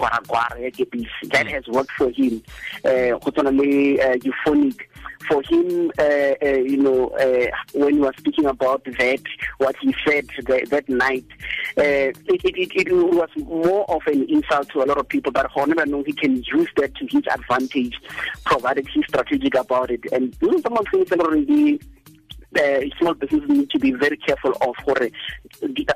That 1.30 1.46
has 1.48 1.66
worked 1.68 1.92
for 1.92 2.10
him. 2.10 2.42
Eh, 2.84 3.10
Euphonik 3.12 4.80
for 5.28 5.42
him, 5.42 5.90
uh, 5.98 6.34
uh, 6.42 6.58
you 6.58 6.76
know, 6.76 7.08
uh, 7.10 7.46
when 7.74 7.94
he 7.94 8.00
was 8.00 8.14
speaking 8.18 8.46
about 8.46 8.84
that, 8.84 9.22
what 9.58 9.76
he 9.80 9.94
said 10.06 10.28
that, 10.46 10.68
that 10.70 10.88
night, 10.88 11.24
uh, 11.78 12.12
it, 12.12 12.44
it, 12.44 12.72
it, 12.74 12.92
was 12.92 13.30
more 13.36 13.88
of 13.90 14.02
an 14.06 14.24
insult 14.28 14.68
to 14.70 14.82
a 14.82 14.86
lot 14.86 14.98
of 14.98 15.08
people, 15.08 15.32
but 15.32 15.50
however, 15.54 15.86
know 15.86 16.02
he 16.02 16.12
can 16.12 16.36
use 16.44 16.68
that 16.76 16.94
to 16.96 17.06
his 17.06 17.22
advantage, 17.32 17.98
provided 18.44 18.86
he's 18.88 19.06
strategic 19.06 19.54
about 19.54 19.90
it. 19.90 20.00
And 20.12 20.34
are 20.50 20.60
some 20.60 20.76
of 20.76 20.86
things 20.90 21.08
that 21.08 21.20
already 21.20 21.80
uh, 22.58 22.80
small 22.98 23.14
businesses 23.14 23.48
need 23.48 23.70
to 23.70 23.78
be 23.78 23.92
very 23.92 24.16
careful 24.16 24.52
of 24.60 24.74
gore 24.84 25.10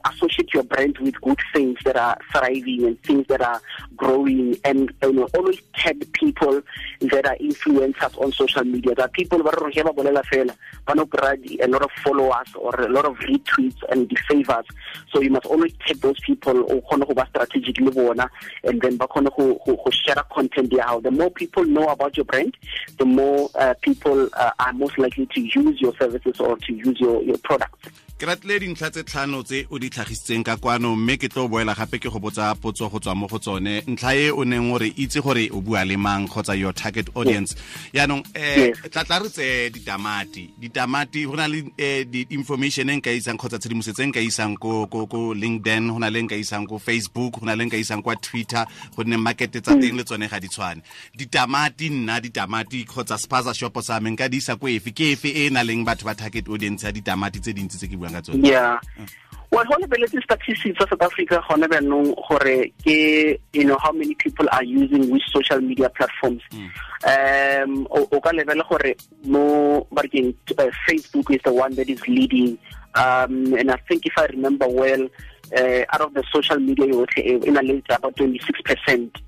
associate 0.05 0.53
your 0.55 0.63
brand 0.63 0.97
with 0.99 1.21
good 1.21 1.39
things 1.53 1.79
that 1.85 1.97
are 1.97 2.17
thriving 2.33 2.85
and 2.85 3.03
things 3.03 3.27
that 3.29 3.41
are 3.41 3.61
growing. 3.97 4.57
And 4.65 4.93
you 5.03 5.13
know 5.13 5.29
always 5.35 5.61
tag 5.75 6.11
people 6.13 6.63
that 7.01 7.27
are 7.27 7.37
influencers 7.37 8.21
on 8.23 8.33
social 8.33 8.65
media. 8.65 8.95
That 8.95 9.13
people 9.13 9.43
ba 9.43 9.53
no 10.95 11.07
a 11.13 11.69
lot 11.69 11.83
of 11.83 11.91
followers 12.03 12.49
or 12.55 12.75
a 12.81 12.89
lot 12.89 13.05
of 13.05 13.17
retweets 13.19 13.77
and 13.91 14.11
favors 14.29 14.65
so 15.13 15.21
you 15.21 15.31
must 15.31 15.47
always 15.47 15.73
tag 15.87 16.01
those 16.01 16.19
people 16.21 16.57
o 16.71 16.81
khone 16.83 17.07
go 17.07 17.25
strategic 17.29 17.79
and 18.65 18.81
then 18.81 18.99
share 19.91 20.23
content 20.33 20.81
how 20.81 21.01
the 21.01 21.11
more 21.11 21.31
people 21.31 21.65
know 21.65 21.89
about 21.89 22.17
your 22.17 22.25
brand 22.25 22.57
the 22.99 23.05
more 23.05 23.51
uh, 23.57 23.75
people 23.81 24.29
uh, 24.35 24.51
are 24.59 24.73
most 24.73 24.99
likely 24.99 25.27
to 25.27 25.41
use 25.41 25.81
your 25.81 25.95
services 25.99 26.41
or 26.47 26.57
to 26.57 26.73
use 26.73 26.99
your 27.01 27.23
your 27.23 27.39
products 27.39 27.89
ke 28.17 28.25
ratile 28.25 28.57
dintlha 28.61 28.89
tse 28.91 29.03
tlhano 29.05 29.43
tse 29.45 29.67
o 29.69 29.77
di 29.79 29.91
tlhagisitseng 29.93 30.41
ka 30.41 30.57
kwano 30.57 30.97
mme 30.97 31.19
ke 31.21 31.29
tlo 31.29 31.51
boela 31.53 31.75
gape 31.77 31.99
ke 32.01 32.09
go 32.09 32.17
botsa 32.17 32.55
potso 32.57 32.89
go 32.89 32.97
tswa 32.97 33.13
mo 33.13 33.27
go 33.29 33.37
tsone. 33.37 33.85
Ntlha 33.85 34.15
e 34.17 34.31
o 34.33 34.41
neng 34.41 34.73
gore 34.73 34.89
itse 34.97 35.21
gore 35.21 35.51
o 35.53 35.61
bua 35.61 35.85
le 35.85 35.99
mang 36.01 36.25
kgotsa 36.25 36.57
your 36.57 36.73
target 36.73 37.13
audience. 37.15 37.53
Yaanong 37.93 38.25
um 38.25 38.89
tlatla 38.89 39.21
re 39.21 39.29
tseye 39.29 39.69
ditamati. 39.69 40.49
Ditamati 40.57 41.27
go 41.29 41.37
na 41.37 41.45
le 41.47 41.61
um 41.61 42.09
di-information 42.09 42.89
e 42.89 42.97
nka 42.97 43.13
isang 43.13 43.37
kgotsa 43.37 43.61
tshedimosetso 43.61 44.01
e 44.01 44.07
nka 44.09 44.25
isang 44.25 44.57
ko 44.57 44.89
linkedin 45.37 45.93
go 45.93 45.99
na 46.01 46.09
le 46.09 46.25
nka 46.25 46.41
isang 46.41 46.65
ko 46.65 46.81
facebook 46.81 47.37
go 47.37 47.45
na 47.45 47.53
le 47.53 47.69
nka 47.69 47.77
isang 47.77 48.01
kwa 48.01 48.17
twitter 48.17 48.65
gonne 48.97 49.21
markete 49.21 49.61
tsa 49.61 49.77
teng 49.77 49.93
le 49.93 50.05
tsone 50.09 50.25
ga 50.25 50.41
di 50.41 50.49
tshwane. 50.49 50.81
Ditamati 51.13 51.91
nna 51.93 52.21
ditamati 52.21 52.89
kgotsa 52.89 53.21
spaza 53.21 53.53
shopo 53.53 53.85
sa 53.85 54.01
me 54.01 54.09
nka 54.17 54.33
di 54.33 54.41
isa 54.41 54.57
ko 54.57 54.73
efe? 54.73 54.97
Ke 54.97 55.13
efe 55.13 55.29
e 55.29 55.47
e 55.47 55.51
na 55.53 55.61
leng 55.61 55.85
batho 55.85 56.09
ba 56.09 56.17
target 56.17 56.49
audience 56.49 56.81
ya 56.81 56.93
ditamati 56.97 57.45
tse 57.45 57.53
dintsi 57.53 57.77
tse 57.77 57.87
ke 57.93 58.06
buang 58.07 58.15
ka 58.15 58.21
tsone. 58.23 58.47
Yeah. 58.47 58.79
Well 59.51 59.65
go 59.65 59.77
lebeletse 59.79 60.23
statistics 60.23 60.81
of 60.83 60.89
south 60.91 61.03
africa 61.03 61.43
gone 61.49 61.63
jaanong 61.63 62.15
gore 62.19 62.71
ke 62.83 63.39
you 63.53 63.65
know 63.65 63.79
how 63.79 63.93
many 63.93 64.15
people 64.15 64.47
are 64.51 64.65
using 64.65 65.11
which 65.11 65.23
social 65.31 65.61
media 65.61 65.89
platforms. 65.91 66.43
Mm. 66.51 66.71
um 67.07 67.87
o 67.91 68.21
ka 68.21 68.31
lebele 68.31 68.63
gore 68.69 68.95
mo 69.25 69.87
barekeng 69.93 70.35
uh, 70.59 70.71
facebook 70.87 71.31
is 71.35 71.41
the 71.45 71.53
one 71.53 71.75
that 71.75 71.89
is 71.89 72.03
leading. 72.09 72.59
Um 72.95 73.55
and 73.55 73.71
i 73.71 73.77
think 73.89 74.07
if 74.07 74.19
i 74.19 74.27
remember 74.27 74.67
well 74.67 75.07
uh, 75.55 75.83
out 75.93 76.01
of 76.01 76.15
the 76.15 76.25
social 76.33 76.59
media 76.59 76.87
yotlhe 76.87 77.45
in 77.45 77.57
a 77.57 77.63
late 77.63 77.87
about 77.91 78.17
26 78.17 78.61
percent 78.63 79.19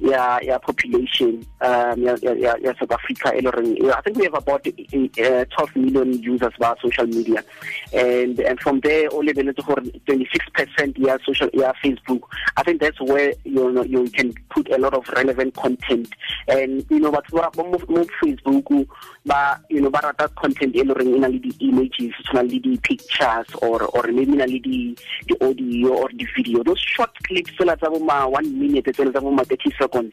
ya 0.00 0.38
ya 0.42 0.58
population 0.58 1.40
um 1.62 1.96
ya 1.96 2.12
ya 2.22 2.54
ya 2.60 2.72
South 2.78 2.92
Africa 2.92 3.32
e 3.34 3.40
I 3.40 4.00
think 4.02 4.18
we 4.18 4.24
have 4.24 4.34
about 4.34 4.66
uh, 4.66 5.44
12 5.48 5.76
million 5.76 6.12
users 6.22 6.52
via 6.58 6.74
social 6.82 7.06
media. 7.06 7.44
And 7.92 8.38
and 8.40 8.60
from 8.60 8.80
there 8.80 9.08
only 9.12 9.32
lebeletse 9.32 9.64
gore 9.64 9.82
26% 10.06 10.98
ya 10.98 11.18
social 11.24 11.48
ya 11.52 11.72
Facebook 11.82 12.22
I 12.56 12.62
think 12.62 12.80
that's 12.80 13.00
where 13.00 13.32
you 13.44 13.70
know 13.72 13.84
you 13.84 14.04
can 14.10 14.34
put 14.50 14.70
a 14.70 14.78
lot 14.78 14.94
of 14.94 15.08
relevant 15.16 15.54
content. 15.54 16.08
And 16.48 16.84
you 16.90 17.00
know 17.00 17.10
but 17.10 17.24
ba 17.30 17.50
mo 17.56 17.78
Facebook 18.20 18.88
ba 19.24 19.60
you 19.70 19.80
know 19.80 19.90
ba 19.90 20.00
rata 20.02 20.28
content 20.36 20.74
e 20.76 20.82
le 20.82 20.94
reng 20.94 21.16
ina 21.16 21.28
images 21.60 22.12
le 22.34 22.44
di 22.44 22.76
pictures 22.82 23.46
or 23.62 23.82
or 23.94 24.04
maybe 24.12 24.36
di 24.60 24.94
di 25.26 25.34
audio 25.40 25.94
or 25.94 26.08
the 26.12 26.26
video 26.36 26.62
those 26.62 26.80
short 26.80 27.10
clips 27.24 27.50
tsela 27.56 27.76
tsa 27.76 27.90
bo 27.90 27.98
ma 27.98 28.26
1 28.26 28.58
minute 28.58 28.90
tsela 28.92 29.10
tsa 29.12 29.20
bo 29.20 29.30
ma 29.30 29.42
30 29.44 29.63
seconds, 29.78 30.12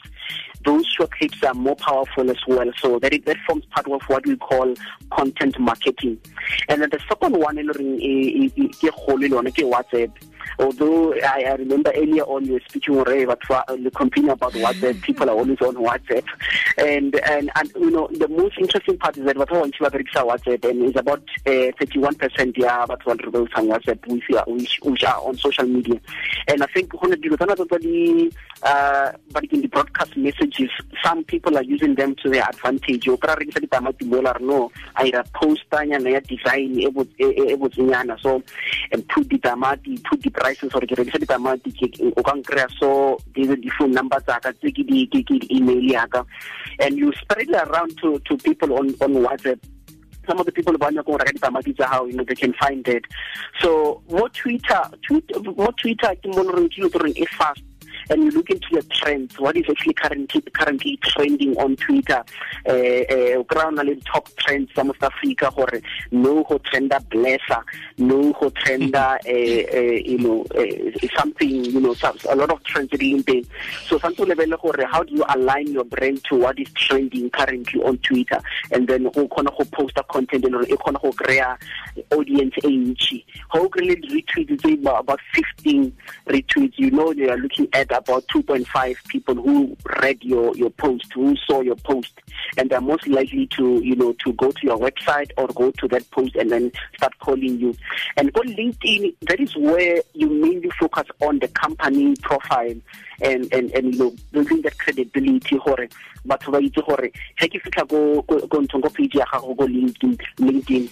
those 0.64 0.86
short 0.86 1.12
clips 1.12 1.44
are 1.44 1.54
more 1.54 1.76
powerful 1.76 2.30
as 2.30 2.38
well. 2.48 2.72
So 2.78 3.00
that, 3.00 3.12
that 3.26 3.38
forms 3.48 3.66
part 3.66 3.88
of 3.90 4.02
what 4.08 4.26
we 4.26 4.36
call 4.38 4.74
content 5.12 5.60
marketing. 5.60 6.20
And 6.70 6.82
then 6.82 6.90
the 6.92 7.00
second 7.10 7.38
one, 7.38 7.58
is 9.58 9.62
WhatsApp 9.64 10.12
although 10.60 11.14
I, 11.14 11.44
I 11.48 11.54
remember 11.56 11.92
earlier 11.96 12.24
on 12.24 12.46
you 12.46 12.54
were 12.54 12.62
speaking 12.68 12.98
already 12.98 13.24
about 13.24 13.42
complaining 13.92 14.32
about 14.32 14.54
WhatsApp, 14.54 15.02
people 15.02 15.30
are 15.30 15.36
always 15.36 15.62
on 15.62 15.76
WhatsApp. 15.76 16.26
And, 16.78 17.16
and, 17.30 17.52
and 17.56 17.72
you 17.76 17.92
know, 17.92 18.08
the 18.12 18.28
most 18.28 18.58
interesting 18.58 18.98
part 18.98 19.18
is 19.18 19.26
that 19.26 19.38
what 19.38 19.52
want 19.52 19.76
to 19.76 19.84
WhatsApp 20.26 20.70
and 20.70 20.84
it's 20.84 21.00
about 21.00 21.24
uh, 21.46 21.50
31% 21.50 22.58
yeah, 22.58 22.86
but 22.86 23.06
what 23.06 23.24
rebels 23.24 23.50
on 23.56 23.68
WhatsApp 23.68 24.06
which, 24.08 24.24
which, 24.48 24.80
which 24.84 25.04
are 25.04 25.22
on 25.22 25.38
social 25.38 25.66
media. 25.66 26.00
And 26.48 26.64
I 26.64 26.68
think 26.68 26.94
look 26.94 27.14
at 27.14 27.22
the, 27.22 28.32
uh, 28.64 29.12
but 29.32 29.44
in 29.46 29.62
the 29.62 29.68
broadcast 29.68 30.16
messages, 30.18 30.70
some 31.04 31.24
people 31.24 31.58
are 31.58 31.64
using 31.64 31.96
them 31.96 32.16
to 32.24 32.30
their 32.30 32.48
advantage. 32.48 33.06
You 33.06 33.18
can 33.18 33.36
register 33.38 33.62
the 33.62 34.38
no, 34.42 34.72
I 34.96 35.12
post 35.34 35.64
design, 36.22 38.18
so, 38.22 38.44
and 38.92 39.08
put 39.08 39.30
the 39.30 39.38
tamati, 39.40 40.04
put 40.04 40.22
the 40.32 40.40
prices 40.40 40.72
or 40.74 40.82
ke 40.82 40.96
rekisa 40.96 41.20
ditamati 41.20 41.72
o 42.18 42.24
ka 42.24 42.34
nkry 42.34 42.66
so 42.80 43.18
di-phone 43.34 43.92
number 43.92 44.20
tsaka 44.22 44.54
tse 44.54 44.72
ke 44.72 44.84
di-email 44.88 45.84
yaka 45.84 46.26
and 46.80 46.98
you 46.98 47.12
spread 47.20 47.50
it 47.50 47.56
around 47.56 47.96
to, 47.98 48.20
to 48.26 48.38
people 48.38 48.74
on, 48.74 48.90
on 49.02 49.14
whatsapp. 49.24 49.60
Some 50.28 50.40
of 50.40 50.46
the 50.46 50.52
people 50.52 50.78
ba 50.78 50.92
nyaka 50.92 51.06
go 51.06 51.18
reka 51.18 51.34
ditamati 51.34 51.76
tsa 51.76 51.86
gago 51.86 52.14
know 52.14 52.24
they 52.24 52.36
can 52.36 52.54
find 52.54 52.88
it. 52.88 53.06
So 53.60 54.02
mo 54.10 54.28
twitter 54.34 54.84
mo 55.58 55.72
twitter 55.82 56.16
ke 56.16 56.28
mo 56.28 56.44
loreng 56.44 56.70
ke 56.72 57.04
le 57.04 57.12
e 57.12 57.26
fast 57.38 57.64
and 58.12 58.26
you 58.26 58.32
look 58.32 58.50
into 58.50 58.68
the 58.74 58.84
trends, 58.84 59.40
what 59.40 59.56
is 59.56 59.64
actually 59.70 59.94
currently 59.94 60.42
currently 60.54 61.00
trending 61.02 61.56
on 61.58 61.76
Twitter, 61.78 62.24
uh, 62.68 62.72
uh, 62.72 63.44
the 63.44 64.02
top 64.06 64.30
trends 64.38 64.70
some 64.76 64.90
of 64.90 65.02
Africa, 65.02 65.50
or 65.56 65.70
no 66.12 66.44
ho 66.44 66.60
trenda 66.60 67.00
blesser, 67.10 67.64
no 67.98 68.34
ho 68.34 68.50
trenda, 68.50 69.18
uh, 69.26 69.78
uh, 69.78 69.82
you 69.82 70.18
know, 70.18 70.46
uh, 70.56 71.08
something, 71.18 71.66
you 71.66 71.80
know, 71.80 71.96
a 72.30 72.36
lot 72.36 72.52
of 72.52 72.62
trends 72.66 72.90
in 73.00 73.22
there. 73.22 73.42
So 73.86 73.98
something 73.98 74.28
level 74.28 74.52
how 74.92 75.04
do 75.04 75.16
you 75.16 75.24
align 75.30 75.68
your 75.68 75.86
brand 75.86 76.24
to 76.26 76.36
what 76.36 76.60
is 76.60 76.70
trending 76.74 77.30
currently 77.30 77.82
on 77.82 77.98
Twitter, 78.00 78.42
and 78.72 78.88
then 78.88 79.10
who 79.16 79.28
can 79.30 79.46
ho 79.46 79.64
post 79.72 79.98
a 79.98 80.04
content 80.04 80.44
and 80.46 80.56
who 80.56 80.78
can 80.78 80.96
ho 80.96 81.14
create 81.14 81.44
audience 82.12 82.56
age. 82.66 83.26
How 83.50 83.68
can 83.70 83.88
retweet 83.88 85.00
about 85.00 85.20
15 85.34 85.96
retweets? 86.28 86.74
You 86.76 86.92
know, 86.92 87.14
they 87.14 87.30
are 87.30 87.38
looking 87.38 87.68
at 87.74 87.92
about 88.02 88.28
2.5 88.28 88.96
people 89.08 89.36
who 89.36 89.78
read 90.02 90.24
your, 90.24 90.56
your 90.56 90.70
post, 90.72 91.12
who 91.14 91.36
saw 91.48 91.62
your 91.62 91.76
post, 91.76 92.14
and 92.58 92.70
they're 92.70 92.82
most 92.82 93.08
likely 93.08 93.48
to, 93.48 93.80
you 93.84 93.96
know, 93.96 94.14
to 94.24 94.34
go 94.34 94.52
to 94.52 94.62
your 94.64 94.78
website 94.78 95.32
or 95.38 95.48
go 95.50 95.72
to 95.72 95.88
that 95.88 96.10
post 96.12 96.36
and 96.36 96.52
then 96.52 96.72
start 96.98 97.18
calling 97.20 97.60
you. 97.60 97.76
And 98.18 98.32
on 98.36 98.48
LinkedIn, 98.48 99.16
that 99.22 99.40
is 99.40 99.56
where 99.56 100.02
you 100.14 100.30
mainly 100.30 100.72
focus 100.80 101.08
on 101.22 101.40
the 101.40 101.48
company 101.50 102.16
profile 102.22 102.76
and 103.22 103.52
and 103.54 103.72
and 103.72 103.94
you 103.94 104.00
know 104.00 104.16
building 104.32 104.62
that 104.64 104.78
credibility 104.78 105.58
gore 105.64 105.88
batho 106.26 106.52
ba 106.52 106.60
itse 106.68 106.82
gore 106.88 107.10
ga 107.40 107.48
ke 107.48 107.62
fitlha 107.66 107.86
go 107.88 108.22
go 108.26 108.58
ntong 108.66 108.82
go 108.82 108.90
page 108.90 109.16
ya 109.16 109.26
gago 109.34 109.54
go 109.58 109.68
LinkedIn 109.68 110.18
LinkedIn 110.42 110.90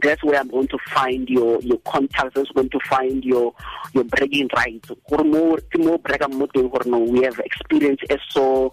that's 0.00 0.22
where 0.24 0.40
I'm 0.40 0.48
going 0.48 0.68
to 0.68 0.78
find 0.90 1.28
your 1.28 1.60
your 1.62 1.78
contacts. 1.78 2.34
That's 2.34 2.50
going 2.50 2.70
to 2.70 2.80
find 2.88 3.24
your 3.24 3.54
your 3.92 4.04
bragging 4.04 4.48
rights. 4.56 4.90
Gore 5.08 5.24
mo 5.24 5.56
ke 5.56 5.78
mo 5.78 5.98
brag 5.98 6.22
no 6.86 6.98
we 6.98 7.22
have 7.24 7.38
experience 7.40 8.00
as 8.10 8.20
so 8.30 8.72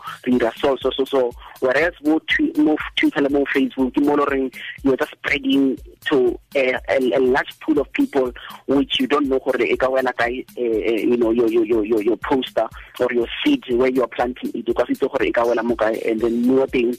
so 0.55 0.77
so 0.81 0.89
so 0.91 1.05
so 1.05 1.31
whereas 1.59 1.93
mo 2.03 2.19
mo 2.57 2.77
Twitter 2.95 3.29
mo 3.29 3.43
Facebook 3.53 3.93
ke 3.93 4.01
mo 4.01 4.15
loreng 4.15 4.53
you're 4.83 4.97
just 4.97 5.11
spreading 5.11 5.77
to 6.05 6.39
a, 6.55 6.73
a, 6.89 6.97
a 7.17 7.19
large 7.19 7.59
pool 7.59 7.79
of 7.79 7.91
people 7.93 8.31
which 8.67 8.99
you 8.99 9.07
don't 9.07 9.27
know 9.27 9.39
e 9.59 9.75
ka 9.75 9.88
wela 9.88 10.13
kae 10.13 10.45
you 10.57 11.17
know 11.17 11.31
your 11.31 11.49
your 11.49 11.65
your 11.65 12.01
your 12.01 12.17
poster 12.17 12.67
or 12.99 13.07
your 13.11 13.27
seed 13.43 13.63
where 13.71 13.89
you 13.89 14.01
are 14.03 14.07
planting 14.07 14.51
it 14.53 14.65
because 14.65 14.88
it's 14.89 15.01
e 15.01 15.31
mo 15.63 15.75
kae 15.75 16.09
and 16.09 16.21
then 16.21 16.47
more 16.47 16.67
thing 16.67 16.95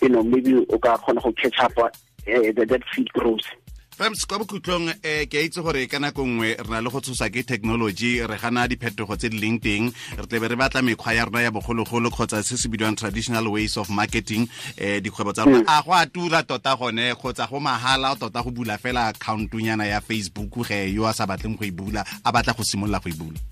you 0.00 0.08
know 0.08 0.22
maybe 0.22 0.52
ka 0.82 0.96
kgona 0.98 1.36
catch 1.36 1.58
up 1.60 1.78
uh, 1.78 1.90
that, 2.26 2.66
that 2.68 2.82
seed 2.94 3.08
grows 3.12 3.42
fems 3.96 4.26
kwa 4.26 4.38
bokhutlong 4.38 4.88
um 4.88 5.26
ke 5.28 5.36
a 5.36 5.44
itse 5.44 5.60
gore 5.60 5.84
ka 5.86 5.98
nako 6.00 6.24
nngwe 6.26 6.56
re 6.56 6.68
na 6.70 6.80
le 6.80 6.88
go 6.88 7.00
tshosa 7.00 7.28
ke 7.28 7.44
technology 7.44 8.24
re 8.24 8.38
gana 8.40 8.64
diphetogo 8.68 9.16
tse 9.20 9.28
di 9.28 9.36
leng 9.36 9.60
teng 9.60 9.92
re 10.16 10.24
tlebe 10.26 10.48
re 10.48 10.56
batla 10.56 10.80
mekgwa 10.82 11.12
ya 11.12 11.24
rona 11.28 11.42
ya 11.44 11.50
bogologolo 11.52 12.08
kgotsa 12.10 12.42
se 12.42 12.56
se 12.56 12.68
bidiwang 12.72 12.96
traditional 12.96 13.44
ways 13.52 13.76
of 13.76 13.90
marketing 13.90 14.48
um 14.80 15.00
dikgwebo 15.04 15.32
tsa 15.32 15.44
rona 15.44 15.60
mm. 15.60 15.68
a 15.68 15.82
go 15.84 15.92
a 15.92 16.06
tura 16.06 16.42
tota 16.42 16.76
gone 16.76 17.12
kgotsa 17.14 17.46
go 17.50 17.60
mahala 17.60 18.16
tota 18.16 18.42
go 18.42 18.50
bula 18.50 18.78
fela 18.78 19.12
accountonyana 19.12 19.84
ya 19.84 20.00
facebook 20.00 20.64
ge 20.64 20.88
yo 20.94 21.04
a 21.04 21.12
sa 21.12 21.26
batleng 21.26 21.58
go 21.60 21.64
e 21.64 21.70
bula 21.70 22.00
a 22.24 22.32
batla 22.32 22.56
go 22.56 22.64
simolola 22.64 22.96
go 22.98 23.10
e 23.10 23.12
bula 23.12 23.51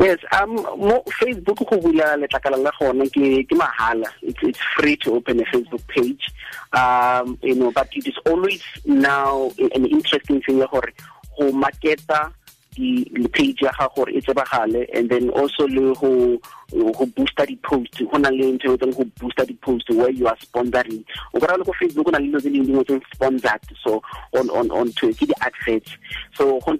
Yes, 0.00 0.16
um, 0.32 0.56
mo 0.56 1.04
Facebook 1.20 1.60
go 1.68 1.76
bula 1.76 2.16
letlakala 2.16 2.56
la 2.56 2.72
ke 2.72 3.44
ke 3.44 3.52
mahala. 3.52 4.08
It's 4.22 4.40
it's 4.40 4.58
free 4.74 4.96
to 5.04 5.16
open 5.16 5.40
a 5.40 5.44
Facebook 5.44 5.86
page. 5.88 6.24
Um, 6.72 7.38
you 7.42 7.54
know, 7.54 7.70
but 7.70 7.90
it 7.92 8.06
is 8.06 8.16
always 8.24 8.64
now 8.86 9.52
an 9.58 9.84
interesting 9.84 10.40
thing 10.40 10.60
gore 10.60 10.88
go 11.36 11.52
marketa 11.52 12.32
di 12.80 13.28
page 13.28 13.62
ya 13.62 13.72
gago 13.78 13.94
gore 14.04 14.12
e 14.16 14.20
tsebagale 14.20 14.86
and 14.94 15.10
then 15.10 15.28
also 15.30 15.66
le 15.68 15.94
go 15.94 16.38
go 16.72 17.06
booster 17.16 17.44
di-post. 17.46 17.98
Go 18.10 18.18
na 18.18 18.30
le 18.30 18.52
ntho 18.56 18.74
e 18.74 18.92
go 18.92 19.04
booster 19.18 19.44
di-post 19.44 19.90
where 19.90 20.10
you 20.10 20.26
are 20.26 20.36
sponsoring. 20.36 21.04
O 21.34 21.40
kry 21.40 21.56
le 21.56 21.64
ko 21.64 21.72
facebook 21.80 22.04
go 22.06 22.10
na 22.10 22.18
le 22.18 22.26
dilo 22.30 22.40
tse 22.40 22.50
dingwe 22.50 22.66
dingwe 22.66 22.84
tseng 22.84 23.02
sponsored 23.14 23.60
so 23.84 24.02
on 24.34 24.48
on 24.50 24.70
on 24.70 24.92
to 24.92 25.12
ke 25.12 25.26
di-adverts. 25.26 25.92
So 26.34 26.58
go- 26.60 26.78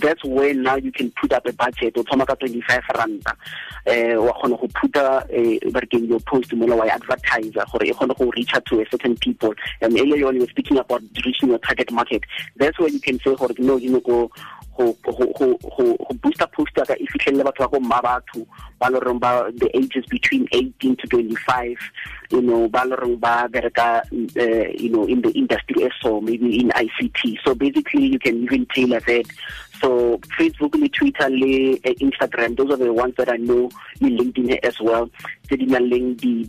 that's 0.00 0.24
where 0.24 0.54
now 0.54 0.76
you 0.76 0.92
can 0.92 1.12
put 1.20 1.32
up 1.32 1.46
a 1.46 1.52
budget. 1.52 1.96
O 1.98 2.02
thoma 2.02 2.26
ka 2.26 2.34
25 2.34 2.80
ranta 2.94 3.34
eh 3.86 4.14
wa 4.16 4.32
kgona 4.32 4.56
go 4.60 4.68
phuta 4.68 5.26
eh 5.30 5.58
ba 5.70 5.80
re 5.80 5.98
your 5.98 6.20
post 6.20 6.52
mola 6.54 6.76
wa 6.76 6.84
advertiser 6.84 7.64
gore 7.70 7.86
e 7.86 7.92
kgone 7.92 8.16
go 8.16 8.30
reach 8.36 8.54
out 8.54 8.64
to 8.66 8.80
a 8.80 8.86
certain 8.90 9.16
people. 9.16 9.52
And 9.80 9.98
earlier 9.98 10.28
on 10.28 10.36
you 10.36 10.46
speaking 10.46 10.78
about 10.78 11.02
reaching 11.24 11.50
your 11.50 11.58
target 11.58 11.90
market. 11.92 12.22
That's 12.56 12.78
where 12.78 12.88
you 12.88 13.00
can 13.00 13.18
say 13.20 13.34
gore 13.34 13.50
no 13.58 13.76
you 13.76 13.90
know 13.90 14.00
go 14.00 14.30
go 14.76 14.96
booster 16.22 16.46
poster 16.52 16.84
ka 16.84 16.94
e 16.98 17.06
fitlhelele 17.12 17.44
batho 17.44 17.64
ba 17.64 17.68
go 17.72 17.80
mma 17.80 18.00
batho 18.02 18.46
ba 18.80 18.90
le 18.90 19.00
reng 19.00 19.18
ba 19.18 19.50
the 19.56 19.68
ages 19.76 20.04
between 20.10 20.48
18 20.52 20.96
to 20.96 21.06
25 21.06 21.78
you 22.30 22.42
know 22.42 22.68
ba 22.68 22.84
le 22.84 22.96
reng 22.96 23.16
ba 23.18 23.48
bereka 23.48 24.02
uh, 24.10 24.68
you 24.76 24.90
know 24.90 25.04
in 25.04 25.22
the 25.22 25.30
industry 25.32 25.84
as 25.84 25.92
so 26.02 26.20
maybe 26.20 26.60
in 26.60 26.70
ICT 26.70 27.38
so 27.44 27.54
basically 27.54 28.06
you 28.06 28.18
can 28.18 28.42
even 28.42 28.66
tailor 28.74 29.00
that. 29.00 29.26
So 29.80 30.18
Facebook 30.38 30.74
le 30.74 30.88
Twitter 30.88 31.28
le 31.28 31.74
uh, 31.84 31.94
Instagram 32.00 32.56
those 32.56 32.70
are 32.70 32.76
the 32.76 32.92
ones 32.92 33.14
that 33.16 33.28
I 33.28 33.36
know 33.36 33.68
le 34.00 34.08
LinkedIn 34.10 34.58
as 34.64 34.80
well 34.80 35.10
tse 35.48 35.56
di 35.56 35.66
nang 35.66 35.90
leng 35.90 36.16
di 36.16 36.44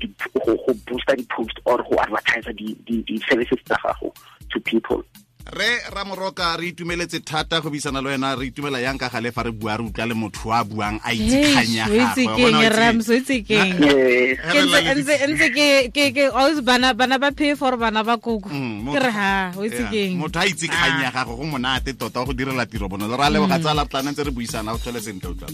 go 0.46 0.55
booster 0.88 1.15
di 1.15 1.25
post 1.29 1.60
or 1.65 1.84
go 1.84 2.00
advertise 2.00 2.48
di 2.55 2.74
di 2.86 3.22
services 3.29 3.60
tsa 3.65 3.77
gago 3.84 4.13
to 4.50 4.60
people 4.60 5.03
re 5.45 5.79
ramoroka 5.93 6.57
re 6.57 6.67
itumeletse 6.73 7.19
thata 7.19 7.61
go 7.61 7.69
buisana 7.69 8.01
le 8.01 8.09
wena 8.17 8.35
re 8.35 8.47
itumela 8.49 8.81
yang 8.81 8.97
ka 8.97 9.09
gale 9.09 9.31
fa 9.31 9.43
re 9.43 9.51
bua 9.51 9.77
re 9.77 9.83
utlwa 9.83 10.05
le 10.07 10.13
motho 10.17 10.51
a 10.51 10.63
buang 10.65 10.99
a 11.05 11.13
itse 11.13 11.37
kgang 11.37 11.69
ya 11.75 11.85
o 11.85 11.93
itse 11.93 12.25
gagwe. 12.25 12.35
keng 12.35 12.51
Bona 12.51 12.57
o 12.57 12.61
itse- 12.65 12.77
rams 12.77 13.09
o 13.09 13.13
itse 13.13 13.35
keng? 13.45 13.71
Eh 13.83 14.35
Ke 14.41 14.59
ntse- 14.65 14.95
ntse 14.97 15.15
ntse 15.29 15.47
ke 15.53 15.67
ke 15.93 16.03
ke 16.17 16.23
always 16.33 16.61
bana 16.65 16.93
bana 16.97 17.19
ba 17.21 17.29
pay 17.31 17.53
for 17.55 17.77
bana 17.77 18.03
ba 18.03 18.17
koko 18.17 18.49
Mm, 18.49 18.89
ke 18.89 18.99
re 18.99 19.11
ha 19.13 19.51
o 19.55 19.61
itse 19.63 19.85
Yeah. 19.85 19.91
keng? 19.93 20.17
Motho 20.17 20.39
a 20.41 20.45
itse 20.49 20.65
kgang 20.67 21.01
ya 21.05 21.11
gago 21.13 21.37
go 21.37 21.45
monate 21.45 21.93
tota 21.93 22.25
go 22.25 22.33
direla 22.33 22.65
tiro 22.65 22.89
bonolo. 22.89 23.13
Re 23.15 23.23
a 23.23 23.29
leboga 23.29 23.59
tsala 23.61 23.85
plana 23.85 24.11
ntse 24.11 24.25
re 24.25 24.31
buisana 24.33 24.73
o 24.73 24.77
tlhole 24.81 24.99
sentle 25.01 25.29
utlwa 25.29 25.47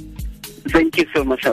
thank 0.72 0.98
you 0.98 1.06
so 1.13 1.24
much 1.24 1.46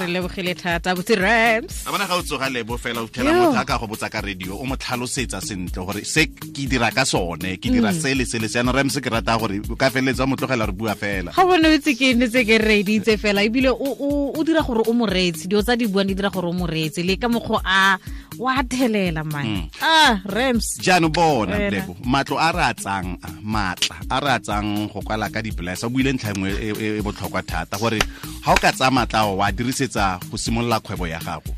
re 0.00 0.06
lebogile 0.06 0.54
thata 0.54 0.94
botse 0.94 1.14
rams. 1.16 1.86
A 1.86 1.90
bona 1.90 2.06
ga 2.06 2.14
o 2.16 2.22
tsoga 2.22 2.48
lebo 2.50 2.76
fela 2.78 3.00
o 3.02 3.06
thela 3.08 3.32
motho 3.32 3.60
a 3.60 3.64
ka 3.64 3.78
go 3.78 3.86
botsa 3.86 4.10
ka 4.10 4.20
radio 4.20 4.56
o 4.56 4.64
mo 4.64 4.76
tlhalosetsa 4.76 5.40
sentle 5.40 5.84
gore 5.86 6.04
se 6.04 6.26
ke 6.26 6.66
dira 6.68 6.90
ka 6.90 7.04
sone 7.04 7.56
ke 7.58 7.68
dira 7.70 7.92
sele 7.92 8.24
sele. 8.26 8.48
Se 8.48 8.62
le 8.62 8.72
rams 8.72 8.94
rems 8.94 9.00
ke 9.00 9.10
rata 9.10 9.38
gore 9.38 9.60
o 9.70 9.76
ka 9.76 9.90
feleletsa 9.90 10.26
mo 10.26 10.36
tlogela 10.36 10.66
re 10.66 10.72
bua 10.72 10.94
fela. 10.94 11.32
Ga 11.32 11.44
bone 11.44 11.66
o 11.66 11.78
ke 11.78 12.14
ne 12.16 12.26
tse 12.28 12.44
ke 12.44 12.58
reditse 12.58 13.16
fela 13.18 13.42
ebile 13.44 13.70
o 13.70 13.76
o- 13.78 14.32
o 14.36 14.44
dira 14.44 14.62
gore 14.62 14.82
o 14.86 14.92
moreetsi 14.92 15.48
dio 15.48 15.62
tsa 15.62 15.76
di 15.76 15.86
buang 15.86 16.06
di 16.06 16.14
dira 16.14 16.30
gore 16.30 16.48
o 16.48 16.52
moreetsi 16.52 17.02
le 17.06 17.16
ka 17.16 17.28
mokgwa 17.28 17.60
a 17.64 17.98
wa 18.38 18.62
thelela 18.68 19.24
man. 19.24 19.68
Ah 19.82 20.20
rams. 20.26 20.78
Jaanong 20.80 21.12
bona 21.12 21.56
lebo 21.70 21.96
matlo 22.04 22.36
a 22.38 22.52
re 22.52 22.64
a 22.70 22.74
tsang 22.74 23.16
a, 23.22 23.28
maatla 23.42 23.96
a 24.10 24.20
re 24.20 24.30
a 24.34 24.38
tsang 24.40 24.88
go 24.92 25.00
kwala 25.00 25.30
ka 25.32 25.40
dipolasa 25.42 25.86
o 25.86 25.90
buile 25.90 26.12
ntlha 26.12 26.32
nngwe 26.32 26.50
e- 26.60 26.76
e 26.76 26.86
e 26.98 27.02
botlhokwa 27.02 27.42
thata 27.42 27.78
gore 27.78 27.98
ga 28.44 28.52
o 28.52 28.56
ka 28.56 28.72
tsaya 28.72 28.90
matla 28.90 29.26
o 29.26 29.36
wa 29.36 29.52
dirisetsa 29.52 30.20
go 30.30 30.36
simolola 30.36 30.80
kgwebo 30.80 31.06
ya 31.06 31.18
gago. 31.20 31.54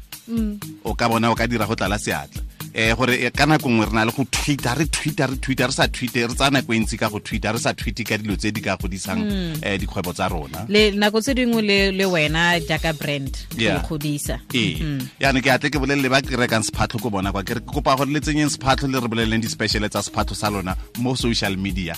O 0.85 0.95
ka 0.95 1.09
bona 1.09 1.31
o 1.31 1.35
ka 1.35 1.47
dira 1.47 1.67
go 1.67 1.75
tlala 1.75 1.99
seatla. 1.99 2.43
Eh 2.75 2.93
gore 2.95 3.17
eh, 3.17 3.33
ka 3.33 3.47
nako 3.47 3.69
nngwe 3.71 3.87
re 3.87 3.93
na 3.97 4.05
le 4.05 4.13
go 4.13 4.25
tweeta 4.29 4.75
re 4.77 4.85
tweeta 4.87 5.27
re 5.27 5.37
tweeta 5.41 5.67
re 5.67 5.73
sa 5.73 5.89
twitter 5.89 6.29
re 6.29 6.35
tsaya 6.37 6.53
nako 6.53 6.75
e 6.77 6.79
ntsi 6.79 6.99
ka 7.01 7.09
go 7.09 7.19
tweeta 7.19 7.53
re 7.53 7.59
sa 7.59 7.73
tweete 7.73 8.05
ka 8.05 8.19
dilo 8.21 8.37
tse 8.37 8.53
di 8.53 8.61
ka 8.61 8.77
godisang 8.77 9.25
eh 9.65 9.79
dikgwebo 9.81 10.13
tsa 10.13 10.29
rona. 10.29 10.67
Le 10.69 10.93
nako 10.93 11.21
tse 11.25 11.35
dingwe 11.35 11.63
le 11.65 11.79
le 11.97 12.05
wena 12.05 12.61
jaaka 12.61 12.93
brand 12.93 13.33
go 13.57 13.81
godisa 13.89 14.39
ee. 14.55 15.01
Yaanong 15.19 15.43
ke 15.43 15.51
atle 15.51 15.73
ke 15.73 15.81
bolelele 15.81 16.13
ba 16.13 16.21
rekang 16.21 16.63
sephatlho 16.63 17.01
ko 17.01 17.11
bona 17.11 17.33
kwa 17.33 17.43
ke 17.43 17.57
re 17.57 17.61
ke 17.65 17.73
kopa 17.73 17.97
gore 17.97 18.13
le 18.13 18.21
tsenyeng 18.21 18.53
sephatlho 18.53 18.87
le 18.93 19.01
re 19.01 19.09
boleleleng 19.09 19.43
di-speciale 19.43 19.89
tsa 19.89 20.05
sephatlho 20.05 20.37
sa 20.37 20.53
lona 20.53 20.77
mo 21.01 21.17
social 21.17 21.57
media 21.57 21.97